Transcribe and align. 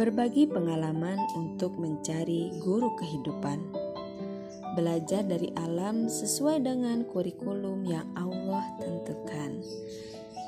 berbagi 0.00 0.48
pengalaman 0.48 1.20
untuk 1.36 1.76
mencari 1.76 2.56
guru 2.64 2.88
kehidupan, 2.96 3.60
belajar 4.72 5.20
dari 5.28 5.52
alam 5.60 6.08
sesuai 6.08 6.64
dengan 6.64 7.04
kurikulum 7.04 7.84
yang 7.84 8.08
Allah 8.16 8.64
tentukan. 8.80 9.60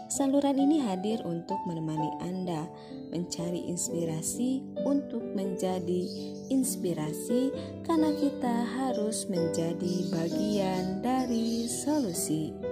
Saluran 0.09 0.57
ini 0.57 0.81
hadir 0.81 1.21
untuk 1.29 1.61
menemani 1.69 2.17
Anda 2.25 2.65
mencari 3.13 3.69
inspirasi 3.69 4.65
untuk 4.89 5.21
menjadi 5.37 6.01
inspirasi, 6.49 7.53
karena 7.85 8.09
kita 8.17 8.57
harus 8.81 9.29
menjadi 9.29 9.95
bagian 10.17 11.05
dari 11.05 11.69
solusi. 11.69 12.72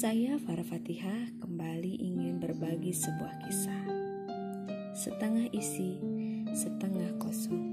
Saya 0.00 0.40
Farah 0.40 0.64
Fatihah 0.64 1.28
kembali 1.44 2.00
ingin 2.00 2.40
berbagi 2.40 2.88
sebuah 2.88 3.36
kisah. 3.44 3.84
Setengah 4.96 5.52
isi, 5.52 6.00
setengah 6.56 7.20
kosong. 7.20 7.68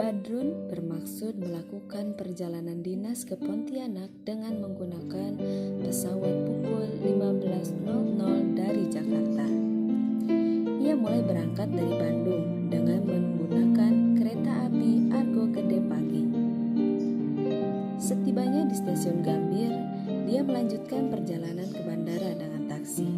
Badrun 0.00 0.72
bermaksud 0.72 1.36
melakukan 1.36 2.16
perjalanan 2.16 2.80
dinas 2.80 3.28
ke 3.28 3.36
Pontianak 3.36 4.08
dengan 4.24 4.64
menggunakan 4.64 5.36
pesawat 5.84 6.34
pukul 6.48 6.88
15.00 7.04 8.56
dari 8.56 8.88
Jakarta. 8.88 9.44
Ia 10.88 10.96
mulai 10.96 11.20
berangkat 11.20 11.68
dari 11.68 11.94
Bandung 12.00 12.72
dengan 12.72 13.00
menggunakan 13.04 13.92
kereta 14.16 14.52
api 14.72 15.12
Argo 15.12 15.44
Gede 15.52 15.84
Pagi. 15.84 16.19
Setibanya 18.30 18.62
di 18.62 18.78
stasiun 18.78 19.26
Gambir, 19.26 19.74
dia 20.30 20.46
melanjutkan 20.46 21.10
perjalanan 21.10 21.66
ke 21.66 21.82
bandara 21.82 22.30
dengan 22.38 22.62
taksi. 22.70 23.10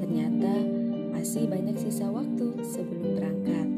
Ternyata 0.00 0.64
masih 1.12 1.44
banyak 1.44 1.76
sisa 1.76 2.08
waktu 2.08 2.56
sebelum 2.64 3.20
berangkat. 3.20 3.68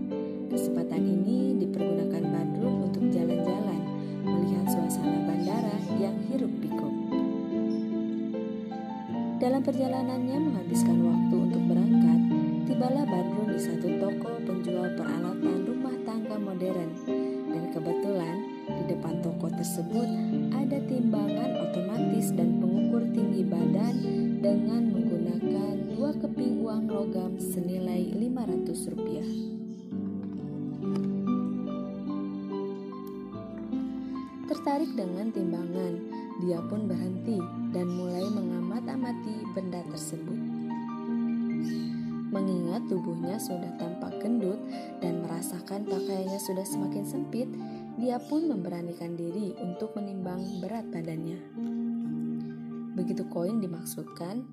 Kesempatan 0.55 1.03
ini 1.03 1.59
dipergunakan 1.59 2.31
Badrun 2.31 2.87
untuk 2.87 3.11
jalan-jalan, 3.11 3.83
melihat 4.23 4.71
suasana 4.71 5.19
bandara 5.27 5.83
yang 5.99 6.15
hiruk 6.31 6.55
pikuk. 6.63 6.95
Dalam 9.43 9.67
perjalanannya 9.67 10.39
menghabiskan 10.47 10.95
waktu 10.95 11.35
untuk 11.43 11.63
berangkat, 11.75 12.21
tibalah 12.71 13.03
Badrun 13.03 13.51
di 13.51 13.59
satu 13.67 13.89
toko 13.99 14.31
penjual 14.47 14.95
peralatan 14.95 15.67
rumah 15.67 15.99
tangga 16.07 16.39
modern 16.39 16.95
toko 19.19 19.51
tersebut 19.51 20.09
ada 20.55 20.79
timbangan 20.87 21.51
otomatis 21.69 22.31
dan 22.35 22.63
pengukur 22.63 23.03
tinggi 23.11 23.43
badan 23.43 23.95
dengan 24.39 24.83
menggunakan 24.95 25.75
dua 25.95 26.11
keping 26.23 26.63
uang 26.63 26.87
logam 26.87 27.33
senilai 27.43 28.15
500 28.15 28.91
rupiah. 28.95 29.31
Tertarik 34.49 34.91
dengan 34.97 35.29
timbangan, 35.35 35.93
dia 36.41 36.59
pun 36.65 36.87
berhenti 36.89 37.37
dan 37.75 37.87
mulai 37.91 38.25
mengamat-amati 38.33 39.45
benda 39.53 39.83
tersebut. 39.93 40.41
Mengingat 42.29 42.85
tubuhnya 42.93 43.41
sudah 43.41 43.73
tampak 43.81 44.21
gendut 44.21 44.61
dan 45.01 45.25
merasakan 45.25 45.89
pakaiannya 45.89 46.37
sudah 46.37 46.63
semakin 46.63 47.05
sempit, 47.09 47.49
dia 47.99 48.23
pun 48.23 48.47
memberanikan 48.47 49.19
diri 49.19 49.59
untuk 49.59 49.99
menimbang 49.99 50.63
berat 50.63 50.87
badannya. 50.87 51.43
Begitu 52.95 53.27
koin 53.27 53.59
dimaksudkan, 53.59 54.47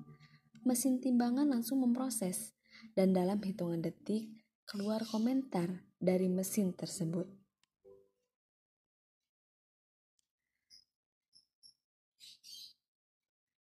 mesin 0.66 0.98
timbangan 0.98 1.46
langsung 1.46 1.78
memproses 1.78 2.58
dan 2.98 3.14
dalam 3.14 3.38
hitungan 3.38 3.78
detik 3.78 4.26
keluar 4.66 5.06
komentar 5.06 5.86
dari 6.02 6.26
mesin 6.26 6.74
tersebut. 6.74 7.30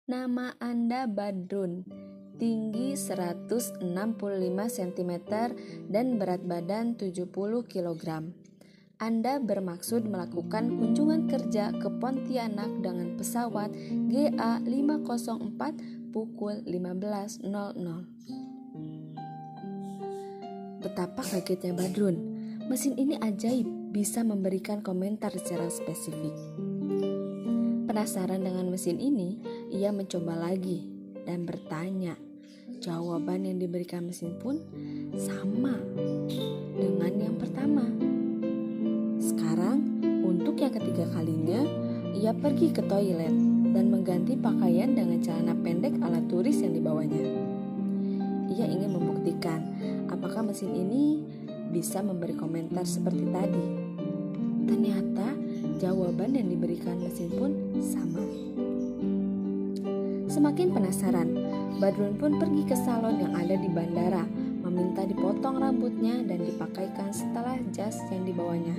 Nama 0.07 0.55
Anda 0.63 1.03
Badrun, 1.11 1.83
tinggi 2.39 2.95
165 2.95 3.83
cm 4.55 5.13
dan 5.91 6.15
berat 6.15 6.47
badan 6.47 6.95
70 6.95 7.27
kg. 7.67 8.31
Anda 8.97 9.37
bermaksud 9.37 10.09
melakukan 10.09 10.73
kunjungan 10.73 11.29
kerja 11.29 11.69
ke 11.69 11.85
Pontianak 12.01 12.81
dengan 12.81 13.13
pesawat 13.13 13.69
GA504 14.09 15.61
pukul 16.09 16.65
15.00. 16.65 17.45
Betapa 20.81 21.21
kagetnya 21.21 21.77
Badrun, 21.77 22.17
mesin 22.65 22.97
ini 22.97 23.21
ajaib 23.21 23.69
bisa 23.93 24.25
memberikan 24.25 24.81
komentar 24.81 25.29
secara 25.29 25.69
spesifik. 25.69 26.33
Penasaran 27.85 28.41
dengan 28.41 28.65
mesin 28.65 28.97
ini, 28.97 29.37
ia 29.69 29.93
mencoba 29.93 30.33
lagi 30.33 30.89
dan 31.21 31.45
bertanya. 31.45 32.17
Jawaban 32.81 33.45
yang 33.45 33.61
diberikan 33.61 34.09
mesin 34.09 34.41
pun 34.41 34.57
sama 35.13 35.77
dengan 36.81 37.13
yang 37.13 37.37
pertama. 37.37 38.16
Yang 40.67 40.83
ketiga 40.83 41.07
kalinya, 41.15 41.63
ia 42.11 42.35
pergi 42.35 42.75
ke 42.75 42.83
toilet 42.91 43.31
dan 43.71 43.87
mengganti 43.87 44.35
pakaian 44.35 44.91
dengan 44.91 45.23
celana 45.23 45.55
pendek 45.63 45.95
ala 46.03 46.19
turis 46.27 46.59
yang 46.59 46.75
dibawanya. 46.75 47.23
Ia 48.51 48.67
ingin 48.67 48.91
membuktikan 48.91 49.63
apakah 50.11 50.43
mesin 50.43 50.75
ini 50.75 51.23
bisa 51.71 52.03
memberi 52.03 52.35
komentar 52.35 52.83
seperti 52.83 53.23
tadi. 53.31 53.67
Ternyata 54.67 55.39
jawaban 55.79 56.35
yang 56.35 56.51
diberikan 56.51 56.99
mesin 56.99 57.31
pun 57.31 57.55
sama. 57.79 58.27
Semakin 60.27 60.75
penasaran, 60.75 61.29
Badrun 61.79 62.19
pun 62.19 62.43
pergi 62.43 62.67
ke 62.67 62.75
salon 62.75 63.23
yang 63.23 63.39
ada 63.39 63.55
di 63.55 63.71
bandara, 63.71 64.27
meminta 64.67 65.07
dipotong 65.07 65.63
rambutnya 65.63 66.27
dan 66.27 66.43
dipakaikan 66.43 67.15
setelah 67.15 67.55
jas 67.71 68.03
yang 68.11 68.27
dibawanya. 68.27 68.75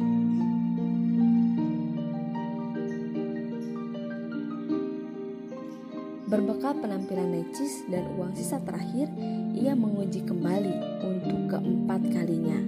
Berbekal 6.29 6.77
penampilan 6.85 7.41
necis 7.41 7.89
dan 7.89 8.05
uang 8.21 8.37
sisa 8.37 8.61
terakhir, 8.61 9.09
ia 9.57 9.73
menguji 9.73 10.29
kembali 10.29 11.01
untuk 11.01 11.57
keempat 11.57 12.05
kalinya. 12.13 12.61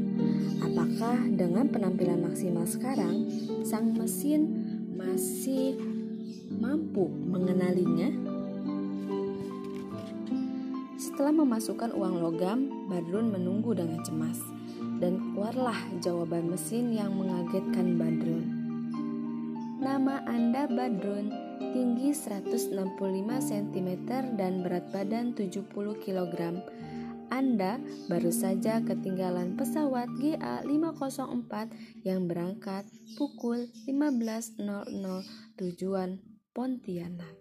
Apakah 0.65 1.29
dengan 1.29 1.69
penampilan 1.69 2.25
maksimal 2.25 2.65
sekarang, 2.65 3.29
sang 3.61 3.93
mesin 3.93 4.65
masih 4.97 5.77
mampu 6.57 7.05
mengenalinya? 7.05 8.09
Setelah 10.97 11.37
memasukkan 11.45 11.93
uang 11.93 12.17
logam, 12.17 12.89
Badrun 12.89 13.29
menunggu 13.29 13.77
dengan 13.77 14.01
cemas. 14.01 14.41
Dan 15.05 15.37
keluarlah 15.37 15.77
jawaban 16.01 16.49
mesin 16.49 16.97
yang 16.97 17.13
mengagetkan 17.13 18.01
Badrun. 18.01 18.45
Nama 19.85 20.25
Anda 20.25 20.65
Badrun, 20.65 21.50
tinggi 21.61 22.17
165 22.17 22.73
cm 23.29 23.91
dan 24.35 24.65
berat 24.65 24.89
badan 24.89 25.37
70 25.37 25.69
kg. 26.01 26.65
Anda 27.31 27.79
baru 28.11 28.35
saja 28.35 28.83
ketinggalan 28.83 29.55
pesawat 29.55 30.11
GA504 30.19 31.53
yang 32.03 32.27
berangkat 32.27 32.89
pukul 33.15 33.71
15.00 33.87 34.59
tujuan 35.55 36.19
Pontianak. 36.51 37.40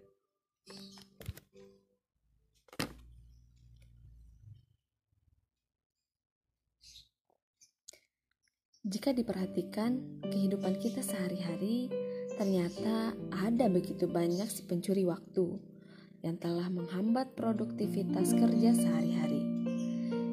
Jika 8.80 9.12
diperhatikan, 9.12 10.24
kehidupan 10.24 10.80
kita 10.80 11.04
sehari-hari 11.04 11.92
ternyata 12.40 13.12
ada 13.28 13.68
begitu 13.68 14.08
banyak 14.08 14.48
si 14.48 14.64
pencuri 14.64 15.04
waktu. 15.04 15.60
yang 16.20 16.36
telah 16.36 16.68
menghambat 16.68 17.32
produktivitas 17.32 18.36
kerja 18.36 18.76
sehari-hari. 18.76 19.40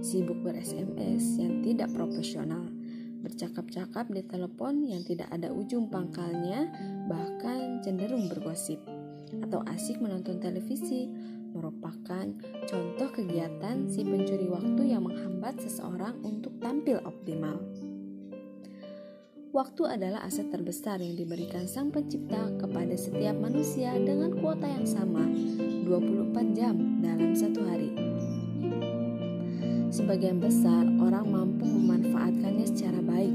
Sibuk 0.03 0.35
ber-SMS 0.43 1.39
yang 1.39 1.63
tidak 1.63 1.95
profesional, 1.95 2.67
bercakap-cakap 3.23 4.11
di 4.11 4.19
telepon 4.27 4.83
yang 4.83 5.07
tidak 5.07 5.31
ada 5.31 5.47
ujung 5.47 5.87
pangkalnya, 5.87 6.67
bahkan 7.07 7.79
cenderung 7.79 8.27
bergosip, 8.27 8.83
atau 9.47 9.63
asik 9.71 10.03
menonton 10.03 10.43
televisi, 10.43 11.07
merupakan 11.55 12.35
contoh 12.67 13.07
kegiatan 13.15 13.87
si 13.87 14.03
pencuri 14.03 14.51
waktu 14.51 14.91
yang 14.91 15.07
menghambat 15.07 15.55
seseorang 15.63 16.19
untuk 16.27 16.51
tampil 16.59 16.99
optimal. 17.07 17.63
Waktu 19.57 19.89
adalah 19.89 20.21
aset 20.21 20.53
terbesar 20.53 21.01
yang 21.01 21.17
diberikan 21.17 21.65
Sang 21.65 21.89
Pencipta 21.89 22.45
kepada 22.61 22.93
setiap 22.93 23.33
manusia 23.41 23.89
dengan 23.97 24.37
kuota 24.37 24.69
yang 24.69 24.85
sama, 24.85 25.25
24 25.81 26.53
jam 26.53 26.77
dalam 27.01 27.33
satu 27.33 27.65
hari. 27.65 27.89
Sebagian 29.89 30.37
besar 30.37 30.85
orang 31.01 31.25
mampu 31.33 31.65
memanfaatkannya 31.65 32.69
secara 32.69 33.01
baik, 33.01 33.33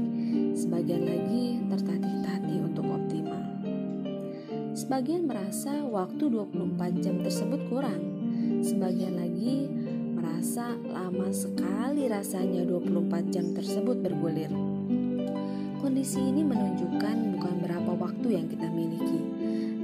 sebagian 0.55 1.03
lagi 1.03 1.59
tertatih-tatih 1.67 2.71
untuk 2.71 2.87
optimal. 2.87 3.43
Sebagian 4.79 5.27
merasa 5.27 5.83
waktu 5.83 6.23
24 6.31 7.03
jam 7.03 7.19
tersebut 7.19 7.67
kurang, 7.67 7.99
sebagian 8.63 9.19
lagi 9.19 9.67
merasa 10.15 10.71
lama 10.87 11.35
sekali 11.35 12.07
rasanya 12.07 12.63
24 12.63 13.27
jam 13.27 13.51
tersebut 13.51 13.99
bergulir. 13.99 14.72
Kondisi 15.93 16.25
ini 16.25 16.41
menunjukkan 16.41 17.37
bukan 17.37 17.55
berapa 17.61 17.91
waktu 17.93 18.27
yang 18.33 18.49
kita 18.49 18.65
miliki, 18.65 19.21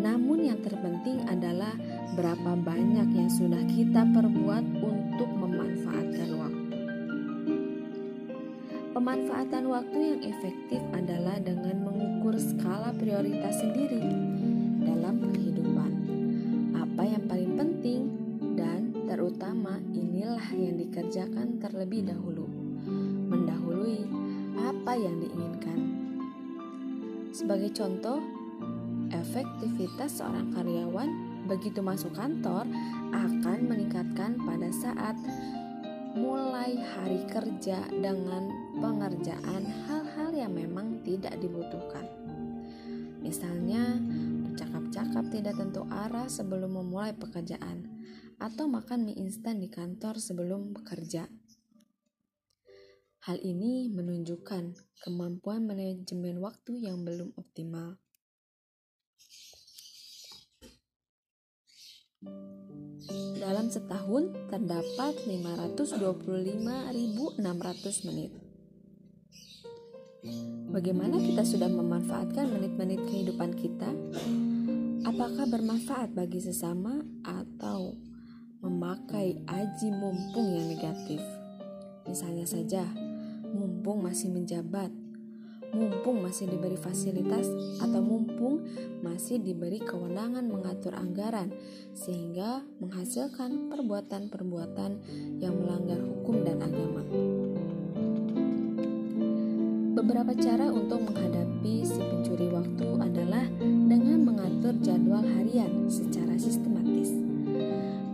namun 0.02 0.42
yang 0.42 0.58
terpenting 0.58 1.22
adalah 1.30 1.70
berapa 2.18 2.58
banyak 2.58 3.14
yang 3.14 3.30
sudah 3.30 3.62
kita 3.70 4.10
perbuat 4.18 4.66
untuk 4.82 5.30
memanfaatkan 5.38 6.30
waktu. 6.34 6.78
Pemanfaatan 8.90 9.70
waktu 9.70 9.98
yang 10.02 10.22
efektif 10.26 10.82
adalah 10.98 11.38
dengan 11.46 11.78
mengukur 11.78 12.42
skala 12.42 12.90
prioritas 12.98 13.62
sendiri 13.62 14.02
dalam 14.82 15.30
kehidupan. 15.30 15.92
Apa 16.74 17.06
yang 17.06 17.22
paling 17.30 17.54
penting 17.54 18.02
dan 18.58 18.98
terutama 19.06 19.78
inilah 19.94 20.58
yang 20.58 20.74
dikerjakan 20.74 21.62
terlebih 21.62 22.10
dahulu, 22.10 22.50
mendahului 23.30 24.29
apa 24.60 25.00
yang 25.00 25.24
diinginkan. 25.24 25.80
Sebagai 27.32 27.72
contoh, 27.72 28.20
efektivitas 29.16 30.20
seorang 30.20 30.52
karyawan 30.52 31.10
begitu 31.48 31.82
masuk 31.82 32.14
kantor 32.14 32.68
akan 33.10 33.60
meningkatkan 33.66 34.38
pada 34.44 34.70
saat 34.70 35.18
mulai 36.18 36.78
hari 36.78 37.24
kerja 37.30 37.86
dengan 37.90 38.50
pengerjaan 38.82 39.64
hal-hal 39.88 40.30
yang 40.34 40.54
memang 40.54 41.00
tidak 41.06 41.38
dibutuhkan. 41.40 42.06
Misalnya, 43.24 43.98
bercakap-cakap 44.50 45.26
tidak 45.32 45.56
tentu 45.56 45.86
arah 45.88 46.26
sebelum 46.26 46.82
memulai 46.82 47.14
pekerjaan, 47.14 47.88
atau 48.40 48.66
makan 48.66 49.06
mie 49.06 49.20
instan 49.22 49.62
di 49.62 49.70
kantor 49.70 50.18
sebelum 50.18 50.74
bekerja. 50.74 51.39
Hal 53.20 53.36
ini 53.44 53.92
menunjukkan 53.92 54.80
kemampuan 55.04 55.68
manajemen 55.68 56.40
waktu 56.40 56.88
yang 56.88 57.04
belum 57.04 57.36
optimal. 57.36 58.00
Dalam 63.44 63.68
setahun 63.68 64.32
terdapat 64.48 65.20
525.600 65.28 68.08
menit. 68.08 68.32
Bagaimana 70.72 71.20
kita 71.20 71.44
sudah 71.44 71.68
memanfaatkan 71.68 72.48
menit-menit 72.48 73.04
kehidupan 73.04 73.52
kita? 73.52 73.92
Apakah 75.04 75.44
bermanfaat 75.44 76.16
bagi 76.16 76.40
sesama 76.40 77.04
atau 77.28 78.00
memakai 78.64 79.44
aji 79.44 79.92
mumpung 79.92 80.56
yang 80.56 80.72
negatif? 80.72 81.20
Misalnya 82.08 82.48
saja, 82.48 83.09
mumpung 83.54 84.06
masih 84.06 84.30
menjabat, 84.30 84.92
mumpung 85.74 86.26
masih 86.26 86.50
diberi 86.50 86.78
fasilitas, 86.78 87.46
atau 87.82 88.02
mumpung 88.02 88.66
masih 89.06 89.38
diberi 89.42 89.82
kewenangan 89.82 90.46
mengatur 90.50 90.98
anggaran, 90.98 91.54
sehingga 91.94 92.66
menghasilkan 92.82 93.70
perbuatan-perbuatan 93.70 94.92
yang 95.42 95.54
melanggar 95.58 96.02
hukum 96.02 96.42
dan 96.42 96.58
agama. 96.62 97.04
Beberapa 100.00 100.32
cara 100.32 100.72
untuk 100.72 101.04
menghadapi 101.06 101.84
si 101.84 102.00
pencuri 102.00 102.48
waktu 102.50 102.88
adalah 103.04 103.46
dengan 103.60 104.24
mengatur 104.26 104.74
jadwal 104.80 105.22
harian 105.22 105.92
secara 105.92 106.40
sistematis, 106.40 107.12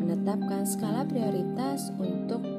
menetapkan 0.02 0.66
skala 0.66 1.06
prioritas 1.06 1.94
untuk 2.02 2.55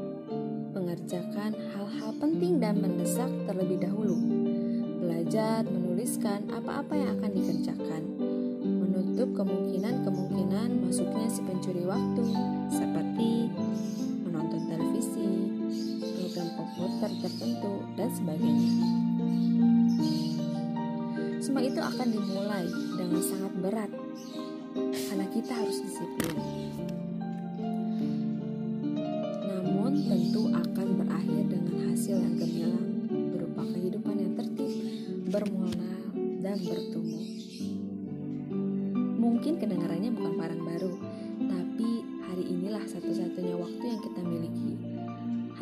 mengerjakan 1.06 1.54
hal-hal 1.70 2.10
penting 2.18 2.58
dan 2.58 2.82
mendesak 2.82 3.30
terlebih 3.46 3.78
dahulu. 3.78 4.18
Belajar 4.98 5.62
menuliskan 5.62 6.50
apa-apa 6.50 6.98
yang 6.98 7.14
akan 7.22 7.30
dikerjakan. 7.30 8.02
Menutup 8.66 9.30
kemungkinan-kemungkinan 9.38 10.90
masuknya 10.90 11.30
si 11.30 11.46
pencuri 11.46 11.86
waktu 11.86 12.26
seperti 12.74 13.54
menonton 14.26 14.66
televisi, 14.66 15.30
program 16.18 16.48
komputer 16.58 17.10
tertentu, 17.22 17.74
dan 17.94 18.10
sebagainya. 18.10 18.70
Semua 21.38 21.62
itu 21.62 21.78
akan 21.86 22.08
dimulai 22.10 22.66
dengan 22.98 23.22
sangat 23.22 23.54
berat 23.62 23.90
karena 24.74 25.26
kita 25.30 25.54
harus 25.54 25.78
disiplin. 25.86 26.45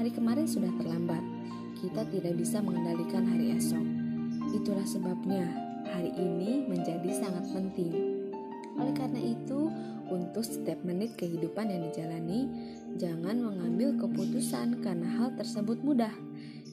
Hari 0.05 0.21
kemarin 0.21 0.45
sudah 0.45 0.69
terlambat, 0.77 1.25
kita 1.81 2.05
tidak 2.13 2.37
bisa 2.37 2.61
mengendalikan 2.61 3.25
hari 3.25 3.57
esok. 3.57 3.81
Itulah 4.53 4.85
sebabnya 4.85 5.49
hari 5.89 6.13
ini 6.21 6.61
menjadi 6.69 7.09
sangat 7.09 7.49
penting. 7.49 8.21
Oleh 8.77 8.93
karena 8.93 9.17
itu, 9.17 9.73
untuk 10.13 10.45
setiap 10.45 10.85
menit 10.85 11.17
kehidupan 11.17 11.73
yang 11.73 11.89
dijalani, 11.89 12.53
Jangan 12.95 13.43
mengambil 13.43 13.99
keputusan 13.99 14.79
karena 14.79 15.09
hal 15.19 15.35
tersebut 15.35 15.83
mudah. 15.83 16.15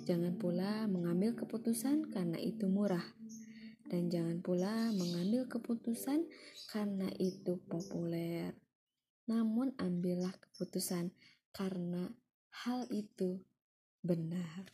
Jangan 0.06 0.38
pula 0.38 0.86
mengambil 0.86 1.34
keputusan 1.34 2.14
karena 2.14 2.38
itu 2.38 2.70
murah. 2.70 3.08
Dan 3.90 4.14
jangan 4.14 4.44
pula 4.46 4.94
mengambil 4.94 5.50
keputusan 5.50 6.30
karena 6.70 7.10
itu 7.16 7.58
populer. 7.66 8.54
Namun 9.26 9.74
ambillah 9.82 10.36
keputusan 10.36 11.10
karena 11.56 12.14
hal 12.52 12.84
itu 12.92 13.40
benar. 14.04 14.68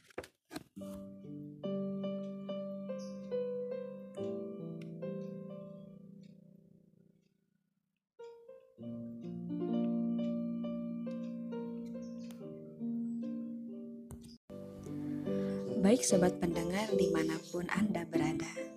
Baik 15.78 16.04
sobat 16.04 16.36
pendengar 16.44 16.92
di 17.00 17.08
mana 17.16 17.40
pun 17.48 17.64
Anda 17.72 18.04
berada 18.04 18.68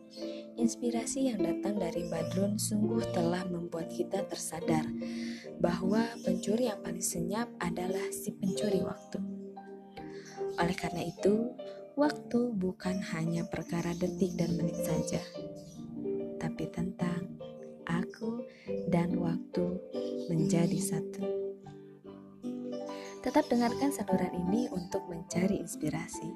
Inspirasi 0.61 1.33
yang 1.33 1.40
datang 1.40 1.80
dari 1.80 2.04
Badrun 2.07 2.61
sungguh 2.61 3.00
telah 3.16 3.49
membuat 3.49 3.88
kita 3.88 4.28
tersadar 4.28 4.85
bahwa 5.61 6.09
pencuri 6.25 6.73
yang 6.73 6.81
paling 6.81 7.05
senyap 7.05 7.47
adalah 7.61 8.09
si 8.11 8.33
pencuri 8.33 8.81
waktu. 8.81 9.21
Oleh 10.57 10.76
karena 10.76 11.05
itu, 11.05 11.52
waktu 11.95 12.40
bukan 12.57 12.97
hanya 13.12 13.45
perkara 13.45 13.93
detik 13.93 14.40
dan 14.40 14.57
menit 14.57 14.81
saja, 14.81 15.21
tapi 16.40 16.64
tentang 16.73 17.29
aku 17.85 18.40
dan 18.88 19.12
waktu 19.21 19.76
menjadi 20.33 20.81
satu. 20.81 21.23
Tetap 23.21 23.52
dengarkan 23.52 23.93
saluran 23.93 24.33
ini 24.49 24.73
untuk 24.73 25.05
mencari 25.05 25.61
inspirasi. 25.61 26.33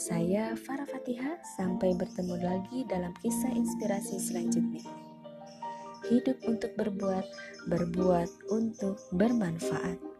Saya 0.00 0.56
Farah 0.56 0.88
Fatihah, 0.88 1.36
sampai 1.60 1.92
bertemu 1.92 2.40
lagi 2.40 2.88
dalam 2.88 3.12
kisah 3.20 3.52
inspirasi 3.52 4.16
selanjutnya. 4.16 5.01
Hidup 6.10 6.38
untuk 6.46 6.72
berbuat, 6.78 7.26
berbuat 7.68 8.30
untuk 8.50 8.98
bermanfaat. 9.14 10.11